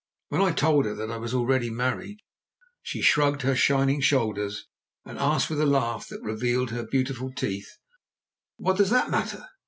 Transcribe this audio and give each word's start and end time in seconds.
When 0.29 0.41
I 0.41 0.51
told 0.51 0.85
her 0.85 0.95
that 0.95 1.11
I 1.11 1.17
was 1.17 1.31
already 1.31 1.69
married, 1.69 2.17
she 2.81 3.03
shrugged 3.03 3.43
her 3.43 3.55
shining 3.55 4.01
shoulders 4.01 4.65
and 5.05 5.19
asked 5.19 5.47
with 5.51 5.61
a 5.61 5.65
laugh 5.67 6.07
that 6.07 6.23
revealed 6.23 6.71
her 6.71 6.87
beautiful 6.87 7.31
teeth: 7.31 7.69
"What 8.57 8.77
does 8.77 8.89
that 8.89 9.11
matter? 9.11 9.45